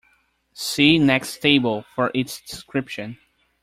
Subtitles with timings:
[0.55, 3.19] See next table for its description.